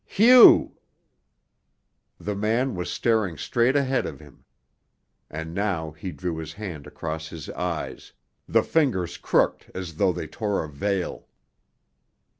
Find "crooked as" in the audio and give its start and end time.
9.17-9.97